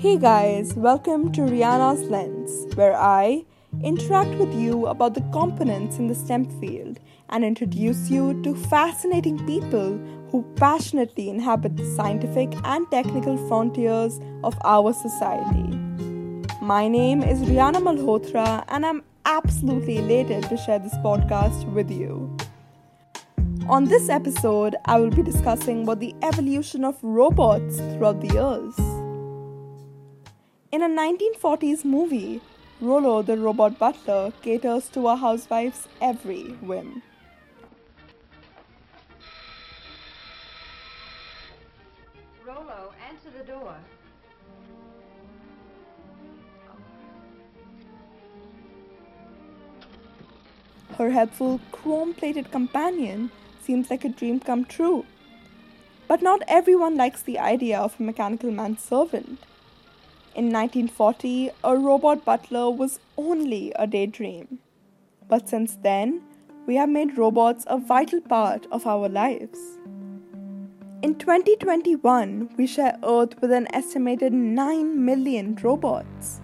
Hey 0.00 0.16
guys, 0.16 0.74
welcome 0.74 1.32
to 1.32 1.40
Rihanna's 1.40 2.08
Lens, 2.08 2.72
where 2.76 2.96
I 2.96 3.44
interact 3.82 4.30
with 4.38 4.54
you 4.54 4.86
about 4.86 5.14
the 5.14 5.22
components 5.32 5.98
in 5.98 6.06
the 6.06 6.14
STEM 6.14 6.44
field 6.60 7.00
and 7.30 7.44
introduce 7.44 8.08
you 8.08 8.40
to 8.44 8.54
fascinating 8.54 9.44
people 9.44 9.98
who 10.30 10.44
passionately 10.54 11.28
inhabit 11.28 11.76
the 11.76 11.84
scientific 11.96 12.54
and 12.62 12.88
technical 12.92 13.36
frontiers 13.48 14.20
of 14.44 14.56
our 14.62 14.92
society. 14.92 15.76
My 16.62 16.86
name 16.86 17.24
is 17.24 17.40
Rihanna 17.40 17.82
Malhotra, 17.82 18.64
and 18.68 18.86
I'm 18.86 19.02
absolutely 19.24 19.98
elated 19.98 20.44
to 20.44 20.56
share 20.58 20.78
this 20.78 20.94
podcast 20.98 21.68
with 21.72 21.90
you. 21.90 22.36
On 23.68 23.86
this 23.86 24.08
episode, 24.08 24.76
I 24.84 25.00
will 25.00 25.10
be 25.10 25.24
discussing 25.24 25.82
about 25.82 25.98
the 25.98 26.14
evolution 26.22 26.84
of 26.84 26.96
robots 27.02 27.78
throughout 27.78 28.20
the 28.20 28.32
years. 28.32 28.97
In 30.70 30.82
a 30.82 30.86
1940s 30.86 31.82
movie, 31.82 32.42
Rollo 32.82 33.22
the 33.22 33.38
robot 33.38 33.78
butler 33.78 34.34
caters 34.42 34.90
to 34.90 35.08
a 35.08 35.16
housewife's 35.16 35.88
every 35.98 36.42
whim. 36.60 37.02
Rollo, 42.46 42.92
answer 43.08 43.30
the 43.30 43.44
door. 43.44 43.76
Her 50.98 51.10
helpful, 51.10 51.60
chrome 51.72 52.12
plated 52.12 52.50
companion 52.50 53.30
seems 53.62 53.88
like 53.88 54.04
a 54.04 54.10
dream 54.10 54.38
come 54.38 54.66
true. 54.66 55.06
But 56.06 56.20
not 56.20 56.42
everyone 56.46 56.98
likes 56.98 57.22
the 57.22 57.38
idea 57.38 57.78
of 57.78 57.98
a 57.98 58.02
mechanical 58.02 58.50
manservant. 58.50 59.38
In 60.34 60.52
1940, 60.52 61.50
a 61.64 61.76
robot 61.76 62.24
butler 62.24 62.70
was 62.70 63.00
only 63.16 63.72
a 63.76 63.86
daydream. 63.86 64.58
But 65.28 65.48
since 65.48 65.76
then, 65.82 66.22
we 66.66 66.76
have 66.76 66.88
made 66.88 67.18
robots 67.18 67.64
a 67.66 67.78
vital 67.78 68.20
part 68.20 68.66
of 68.70 68.86
our 68.86 69.08
lives. 69.08 69.58
In 71.02 71.14
2021, 71.14 72.50
we 72.56 72.66
share 72.66 72.98
Earth 73.02 73.40
with 73.40 73.52
an 73.52 73.66
estimated 73.72 74.32
9 74.32 75.04
million 75.04 75.56
robots. 75.62 76.40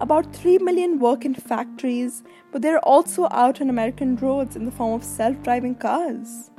About 0.00 0.34
3 0.34 0.58
million 0.58 0.98
work 0.98 1.24
in 1.24 1.34
factories, 1.34 2.22
but 2.52 2.60
they're 2.60 2.80
also 2.80 3.28
out 3.30 3.60
on 3.60 3.70
American 3.70 4.16
roads 4.16 4.56
in 4.56 4.64
the 4.64 4.70
form 4.70 4.94
of 4.94 5.04
self 5.04 5.40
driving 5.42 5.74
cars. 5.76 6.50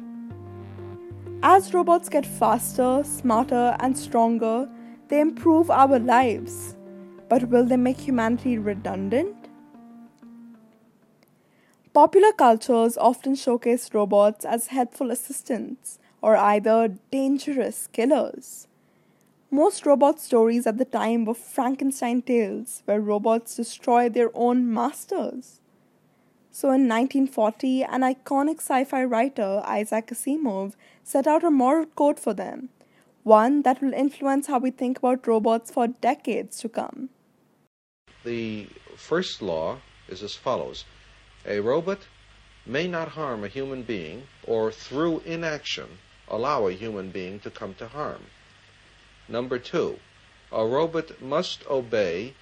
As 1.44 1.74
robots 1.74 2.10
get 2.10 2.26
faster, 2.26 3.04
smarter, 3.04 3.76
and 3.80 3.98
stronger, 3.98 4.70
they 5.08 5.20
improve 5.20 5.70
our 5.70 6.00
lives. 6.00 6.76
But 7.30 7.50
will 7.50 7.66
they 7.66 7.78
make 7.78 8.00
humanity 8.00 8.58
redundant? 8.58 9.36
Popular 11.94 12.34
cultures 12.34 12.98
often 12.98 13.36
showcase 13.36 13.94
robots 13.94 14.44
as 14.44 14.68
helpful 14.68 15.12
assistants 15.12 15.98
or 16.22 16.36
either 16.36 16.98
dangerous 17.10 17.88
killers. 17.88 18.68
Most 19.50 19.86
robot 19.86 20.20
stories 20.20 20.68
at 20.68 20.78
the 20.78 20.86
time 20.86 21.24
were 21.24 21.34
Frankenstein 21.34 22.22
tales 22.22 22.82
where 22.86 23.00
robots 23.00 23.56
destroy 23.56 24.10
their 24.10 24.30
own 24.34 24.74
masters. 24.74 25.62
So 26.52 26.68
in 26.70 26.88
1940, 26.88 27.84
an 27.84 28.02
iconic 28.02 28.58
sci 28.58 28.84
fi 28.86 29.04
writer, 29.04 29.62
Isaac 29.66 30.08
Asimov, 30.08 30.74
set 31.04 31.28
out 31.28 31.44
a 31.44 31.52
moral 31.52 31.86
code 31.86 32.20
for 32.20 32.34
them, 32.34 32.70
one 33.26 33.64
that 33.64 33.82
will 33.82 33.94
influence 33.94 34.46
how 34.46 34.60
we 34.60 34.70
think 34.70 35.00
about 35.00 35.26
robots 35.26 35.72
for 35.72 35.88
decades 35.88 36.60
to 36.60 36.70
come. 36.70 37.10
The 38.24 38.68
first 38.96 39.42
law 39.42 39.80
is 40.08 40.22
as 40.22 40.36
follows 40.36 40.86
A 41.46 41.60
robot 41.60 42.02
may 42.68 42.88
not 42.88 43.10
harm 43.10 43.44
a 43.44 43.48
human 43.48 43.82
being 43.82 44.28
or, 44.46 44.72
through 44.72 45.22
inaction, 45.22 45.98
allow 46.28 46.68
a 46.68 46.74
human 46.74 47.10
being 47.10 47.40
to 47.40 47.50
come 47.50 47.74
to 47.76 47.88
harm. 47.88 48.22
Number 49.28 49.58
two, 49.58 49.98
a 50.52 50.64
robot 50.64 51.20
must 51.20 51.66
obey 51.68 52.36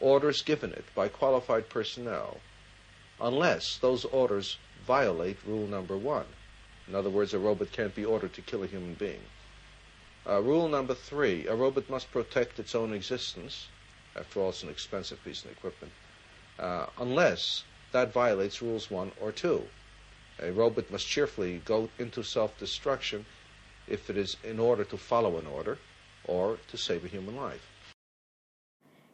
orders 0.00 0.42
given 0.42 0.72
it 0.72 0.84
by 0.96 1.06
qualified 1.06 1.68
personnel 1.68 2.38
unless 3.20 3.78
those 3.78 4.04
orders 4.04 4.58
violate 4.84 5.38
rule 5.46 5.68
number 5.68 5.96
one. 5.96 6.26
In 6.88 6.96
other 6.96 7.10
words, 7.10 7.34
a 7.34 7.38
robot 7.38 7.70
can't 7.70 7.94
be 7.94 8.04
ordered 8.04 8.32
to 8.34 8.42
kill 8.42 8.64
a 8.64 8.66
human 8.66 8.94
being. 8.94 9.20
Uh, 10.28 10.42
rule 10.42 10.68
number 10.68 10.94
three, 10.94 11.46
a 11.46 11.54
robot 11.54 11.88
must 11.88 12.10
protect 12.10 12.58
its 12.58 12.74
own 12.74 12.92
existence. 12.92 13.68
After 14.14 14.40
all, 14.40 14.50
it's 14.50 14.62
an 14.62 14.68
expensive 14.68 15.24
piece 15.24 15.44
of 15.44 15.50
equipment. 15.52 15.92
Uh, 16.58 16.86
unless 16.98 17.64
that 17.92 18.12
violates 18.12 18.60
rules 18.60 18.90
one 18.90 19.12
or 19.20 19.32
two. 19.32 19.62
A 20.40 20.52
robot 20.52 20.90
must 20.90 21.06
cheerfully 21.06 21.62
go 21.64 21.88
into 21.98 22.22
self-destruction 22.22 23.24
if 23.86 24.10
it 24.10 24.16
is 24.16 24.36
in 24.44 24.60
order 24.60 24.84
to 24.84 24.96
follow 24.96 25.38
an 25.38 25.46
order 25.46 25.78
or 26.24 26.58
to 26.68 26.76
save 26.76 27.04
a 27.04 27.08
human 27.08 27.36
life. 27.36 27.66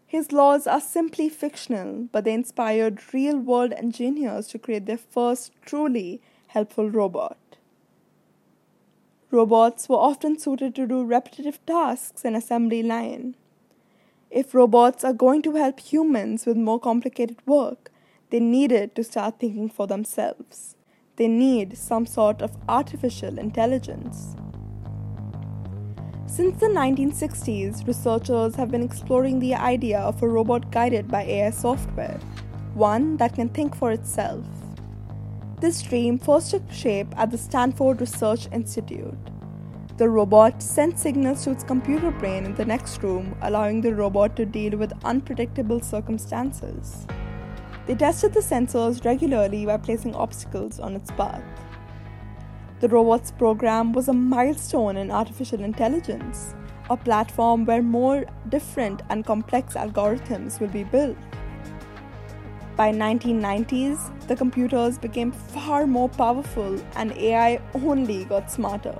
His 0.06 0.32
laws 0.32 0.66
are 0.66 0.80
simply 0.80 1.28
fictional, 1.28 2.08
but 2.12 2.24
they 2.24 2.34
inspired 2.34 3.14
real 3.14 3.38
world 3.38 3.72
engineers 3.72 4.48
to 4.48 4.58
create 4.58 4.86
their 4.86 4.98
first 4.98 5.52
truly 5.64 6.20
helpful 6.48 6.90
robot. 6.90 7.38
Robots 9.34 9.88
were 9.88 9.96
often 9.96 10.38
suited 10.38 10.76
to 10.76 10.86
do 10.86 11.02
repetitive 11.02 11.58
tasks 11.66 12.24
in 12.24 12.36
assembly 12.36 12.84
line. 12.84 13.34
If 14.30 14.54
robots 14.54 15.02
are 15.02 15.12
going 15.12 15.42
to 15.42 15.56
help 15.56 15.80
humans 15.80 16.46
with 16.46 16.56
more 16.56 16.78
complicated 16.78 17.44
work, 17.44 17.90
they 18.30 18.38
needed 18.38 18.94
to 18.94 19.02
start 19.02 19.40
thinking 19.40 19.68
for 19.70 19.88
themselves. 19.88 20.76
They 21.16 21.26
need 21.26 21.76
some 21.76 22.06
sort 22.06 22.42
of 22.42 22.56
artificial 22.68 23.40
intelligence. 23.40 24.36
Since 26.26 26.60
the 26.60 26.66
1960s, 26.66 27.88
researchers 27.88 28.54
have 28.54 28.70
been 28.70 28.84
exploring 28.84 29.40
the 29.40 29.56
idea 29.56 29.98
of 29.98 30.22
a 30.22 30.28
robot 30.28 30.70
guided 30.70 31.08
by 31.08 31.24
AI 31.24 31.50
software, 31.50 32.20
one 32.74 33.16
that 33.16 33.34
can 33.34 33.48
think 33.48 33.74
for 33.74 33.90
itself. 33.90 34.46
This 35.64 35.80
dream 35.80 36.18
first 36.18 36.50
took 36.50 36.70
shape 36.70 37.14
at 37.16 37.30
the 37.30 37.38
Stanford 37.38 37.98
Research 37.98 38.48
Institute. 38.52 39.16
The 39.96 40.06
robot 40.06 40.62
sent 40.62 40.98
signals 40.98 41.44
to 41.44 41.52
its 41.52 41.64
computer 41.64 42.10
brain 42.10 42.44
in 42.44 42.54
the 42.54 42.66
next 42.66 43.02
room, 43.02 43.34
allowing 43.40 43.80
the 43.80 43.94
robot 43.94 44.36
to 44.36 44.44
deal 44.44 44.76
with 44.76 44.92
unpredictable 45.06 45.80
circumstances. 45.80 47.06
They 47.86 47.94
tested 47.94 48.34
the 48.34 48.40
sensors 48.40 49.06
regularly 49.06 49.64
by 49.64 49.78
placing 49.78 50.14
obstacles 50.14 50.80
on 50.80 50.96
its 50.96 51.10
path. 51.12 51.42
The 52.80 52.88
robot's 52.90 53.30
program 53.30 53.94
was 53.94 54.08
a 54.08 54.12
milestone 54.12 54.98
in 54.98 55.10
artificial 55.10 55.64
intelligence, 55.64 56.54
a 56.90 56.96
platform 56.98 57.64
where 57.64 57.82
more 57.82 58.26
different 58.50 59.00
and 59.08 59.24
complex 59.24 59.72
algorithms 59.72 60.60
will 60.60 60.68
be 60.68 60.84
built. 60.84 61.16
By 62.76 62.90
1990s, 62.90 64.26
the 64.26 64.34
computers 64.34 64.98
became 64.98 65.30
far 65.30 65.86
more 65.86 66.08
powerful 66.08 66.80
and 66.96 67.12
AI 67.12 67.60
only 67.72 68.24
got 68.24 68.50
smarter. 68.50 68.96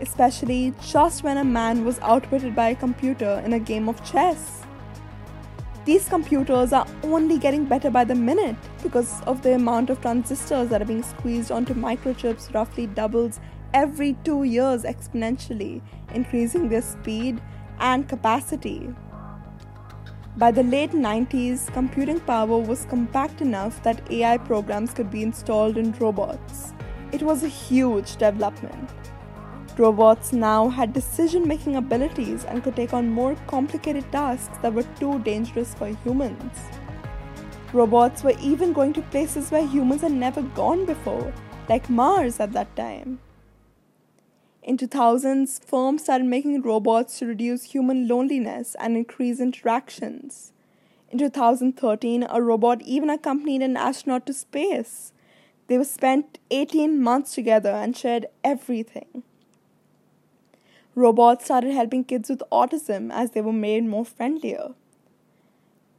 Especially 0.00 0.74
just 0.86 1.22
when 1.22 1.38
a 1.38 1.44
man 1.44 1.86
was 1.86 1.98
outwitted 2.00 2.54
by 2.54 2.70
a 2.70 2.74
computer 2.74 3.42
in 3.46 3.54
a 3.54 3.58
game 3.58 3.88
of 3.88 4.04
chess. 4.04 4.62
These 5.86 6.06
computers 6.10 6.74
are 6.74 6.86
only 7.02 7.38
getting 7.38 7.64
better 7.64 7.90
by 7.90 8.04
the 8.04 8.14
minute 8.14 8.56
because 8.82 9.22
of 9.22 9.40
the 9.42 9.54
amount 9.54 9.88
of 9.88 10.02
transistors 10.02 10.68
that 10.68 10.82
are 10.82 10.84
being 10.84 11.02
squeezed 11.02 11.50
onto 11.50 11.72
microchips 11.72 12.52
roughly 12.52 12.86
doubles 12.86 13.40
every 13.72 14.18
2 14.24 14.44
years 14.44 14.82
exponentially, 14.82 15.80
increasing 16.12 16.68
their 16.68 16.82
speed 16.82 17.40
and 17.78 18.06
capacity. 18.06 18.94
By 20.36 20.52
the 20.52 20.62
late 20.62 20.92
90s, 20.92 21.72
computing 21.72 22.20
power 22.20 22.58
was 22.58 22.86
compact 22.86 23.40
enough 23.40 23.82
that 23.82 24.10
AI 24.12 24.38
programs 24.38 24.94
could 24.94 25.10
be 25.10 25.22
installed 25.22 25.76
in 25.76 25.92
robots. 25.92 26.72
It 27.10 27.22
was 27.22 27.42
a 27.42 27.48
huge 27.48 28.16
development. 28.16 28.90
Robots 29.76 30.32
now 30.32 30.68
had 30.68 30.92
decision 30.92 31.48
making 31.48 31.74
abilities 31.74 32.44
and 32.44 32.62
could 32.62 32.76
take 32.76 32.94
on 32.94 33.10
more 33.10 33.34
complicated 33.48 34.10
tasks 34.12 34.56
that 34.62 34.72
were 34.72 34.84
too 35.00 35.18
dangerous 35.20 35.74
for 35.74 35.88
humans. 36.04 36.56
Robots 37.72 38.22
were 38.22 38.38
even 38.40 38.72
going 38.72 38.92
to 38.92 39.02
places 39.02 39.50
where 39.50 39.66
humans 39.66 40.02
had 40.02 40.12
never 40.12 40.42
gone 40.42 40.86
before, 40.86 41.32
like 41.68 41.90
Mars 41.90 42.38
at 42.38 42.52
that 42.52 42.74
time. 42.76 43.18
In 44.62 44.76
2000s, 44.76 45.64
firms 45.64 46.02
started 46.02 46.26
making 46.26 46.60
robots 46.60 47.18
to 47.18 47.26
reduce 47.26 47.72
human 47.72 48.06
loneliness 48.06 48.76
and 48.78 48.94
increase 48.94 49.40
interactions. 49.40 50.52
In 51.10 51.18
2013, 51.18 52.26
a 52.28 52.42
robot 52.42 52.82
even 52.82 53.08
accompanied 53.08 53.62
an 53.62 53.76
astronaut 53.76 54.26
to 54.26 54.34
space. 54.34 55.12
They 55.66 55.78
were 55.78 55.84
spent 55.84 56.38
18 56.50 57.02
months 57.02 57.34
together 57.34 57.70
and 57.70 57.96
shared 57.96 58.26
everything. 58.44 59.22
Robots 60.94 61.46
started 61.46 61.72
helping 61.72 62.04
kids 62.04 62.28
with 62.28 62.42
autism 62.52 63.10
as 63.10 63.30
they 63.30 63.40
were 63.40 63.52
made 63.52 63.84
more 63.84 64.04
friendlier. 64.04 64.74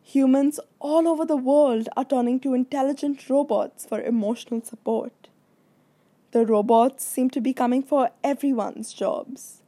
Humans 0.04 0.60
all 0.80 1.08
over 1.08 1.26
the 1.26 1.38
world 1.38 1.90
are 1.98 2.06
turning 2.06 2.40
to 2.42 2.54
intelligent 2.54 3.28
robots 3.30 3.86
for 3.86 4.02
emotional 4.02 4.62
support. 4.62 5.30
The 6.32 6.46
robots 6.46 7.04
seem 7.04 7.30
to 7.32 7.42
be 7.42 7.54
coming 7.54 7.84
for 7.84 8.10
everyone's 8.24 8.94
jobs, 8.94 9.64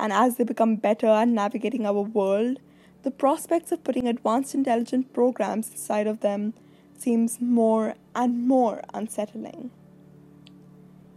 and 0.00 0.12
as 0.12 0.36
they 0.36 0.42
become 0.42 0.74
better 0.74 1.06
at 1.06 1.28
navigating 1.28 1.86
our 1.86 2.02
world, 2.02 2.58
the 3.04 3.12
prospects 3.12 3.70
of 3.70 3.84
putting 3.84 4.08
advanced 4.08 4.52
intelligent 4.52 5.12
programs 5.12 5.70
inside 5.70 6.08
of 6.08 6.18
them 6.18 6.54
seems 6.98 7.40
more 7.40 7.94
and 8.16 8.48
more 8.48 8.82
unsettling. 8.92 9.70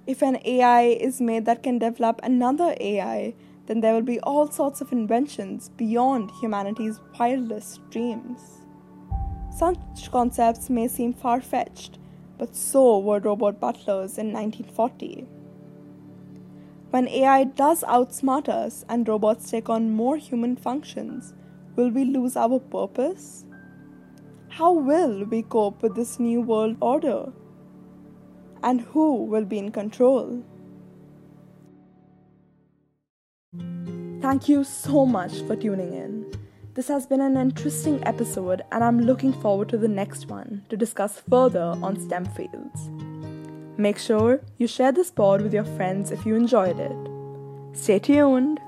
If 0.06 0.22
an 0.22 0.38
AI 0.46 0.84
is 0.84 1.20
made 1.20 1.46
that 1.46 1.64
can 1.64 1.80
develop 1.80 2.20
another 2.22 2.76
AI, 2.80 3.34
then 3.66 3.82
there 3.82 3.96
will 3.96 4.04
be 4.04 4.20
all 4.20 4.52
sorts 4.52 4.82
of 4.82 4.92
inventions 4.92 5.70
beyond 5.70 6.30
humanity's 6.42 7.00
wildest 7.20 7.90
dreams. 7.90 8.60
Such 9.58 10.12
concepts 10.12 10.70
may 10.70 10.88
seem 10.88 11.14
far 11.14 11.42
fetched, 11.42 11.98
but 12.42 12.56
so 12.56 12.98
were 12.98 13.20
robot 13.20 13.60
butlers 13.60 14.18
in 14.18 14.34
1940. 14.34 15.28
When 16.90 17.08
AI 17.08 17.44
does 17.44 17.84
outsmart 17.84 18.50
us 18.50 18.84
and 18.90 19.08
robots 19.08 19.52
take 19.52 19.70
on 19.70 19.92
more 19.92 20.18
human 20.18 20.56
functions, 20.56 21.36
will 21.76 21.92
we 21.92 22.04
lose 22.04 22.36
our 22.36 22.60
purpose? 22.60 23.46
How 24.50 24.72
will 24.74 25.24
we 25.26 25.44
cope 25.44 25.84
with 25.84 25.96
this 25.96 26.20
new 26.20 26.42
world 26.42 26.78
order? 26.82 27.32
And 28.64 28.82
who 28.82 29.24
will 29.26 29.46
be 29.46 29.60
in 29.60 29.72
control? 29.72 30.44
Thank 34.20 34.50
you 34.50 34.64
so 34.64 35.06
much 35.06 35.44
for 35.44 35.56
tuning 35.56 35.94
in. 35.94 36.26
This 36.74 36.88
has 36.88 37.06
been 37.06 37.20
an 37.20 37.36
interesting 37.36 38.02
episode, 38.06 38.62
and 38.72 38.82
I'm 38.82 39.02
looking 39.02 39.34
forward 39.34 39.68
to 39.70 39.78
the 39.78 39.90
next 39.90 40.28
one 40.28 40.64
to 40.70 40.78
discuss 40.78 41.22
further 41.30 41.76
on 41.82 42.00
STEM 42.00 42.28
fields. 42.28 42.90
Make 43.78 43.98
sure 43.98 44.40
you 44.58 44.68
share 44.68 44.94
this 44.94 45.12
pod 45.12 45.42
with 45.42 45.54
your 45.54 45.66
friends 45.66 46.12
if 46.12 46.26
you 46.26 46.36
enjoyed 46.36 46.80
it. 46.80 46.96
Stay 47.74 48.00
tuned. 48.00 48.62